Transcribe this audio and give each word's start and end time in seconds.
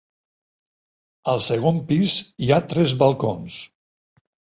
Al 1.33 1.43
segon 1.47 1.77
pis 1.91 2.15
hi 2.45 2.49
ha 2.55 2.59
tres 2.73 2.95
balcons. 3.05 3.59